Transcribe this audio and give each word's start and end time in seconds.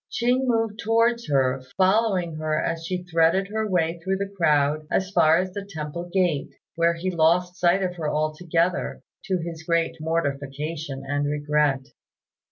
Ching 0.09 0.47
moved 0.47 0.79
towards 0.79 1.27
her, 1.29 1.61
following 1.77 2.37
her 2.37 2.59
as 2.59 2.83
she 2.87 3.03
threaded 3.03 3.49
her 3.49 3.69
way 3.69 3.99
through 3.99 4.17
the 4.17 4.33
crowd 4.35 4.87
as 4.89 5.11
far 5.11 5.37
as 5.37 5.53
the 5.53 5.63
temple 5.63 6.09
gate, 6.11 6.49
where 6.73 6.95
he 6.95 7.11
lost 7.11 7.59
sight 7.59 7.83
of 7.83 7.97
her 7.97 8.09
altogether, 8.09 9.03
to 9.25 9.37
his 9.37 9.61
great 9.61 9.97
mortification 10.01 11.03
and 11.07 11.27
regret. 11.27 11.85